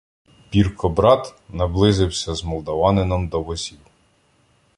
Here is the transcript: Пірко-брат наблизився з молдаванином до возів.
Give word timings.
Пірко-брат 0.49 1.35
наблизився 1.49 2.35
з 2.35 2.43
молдаванином 2.43 3.27
до 3.27 3.41
возів. 3.41 3.79